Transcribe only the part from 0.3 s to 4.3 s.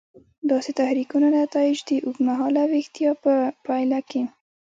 داسې تحریکونو نتایج د اوږد مهاله ویښتیا په پایله کې.